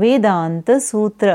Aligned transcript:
वेदान्तसूत्र। 0.00 1.28